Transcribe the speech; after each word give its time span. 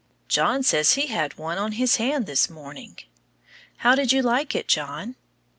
John 0.27 0.63
says 0.63 0.93
he 0.93 1.05
had 1.05 1.37
one 1.37 1.59
on 1.59 1.73
his 1.73 1.97
hand 1.97 2.25
this 2.25 2.49
morning. 2.49 2.97
How 3.77 3.93
did 3.93 4.11
you 4.11 4.23
like 4.23 4.55
it, 4.55 4.67
John? 4.67 5.15